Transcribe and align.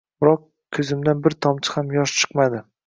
Biroq, 0.23 0.39
ko`zimdan 0.77 1.23
bir 1.29 1.39
tomchi 1.47 1.77
ham 1.79 1.95
yosh 2.01 2.21
chiqmadi 2.23 2.69